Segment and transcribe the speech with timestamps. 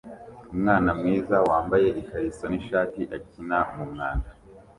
[0.53, 4.29] Umwana mwiza wambaye ikariso nishati akina mumwanda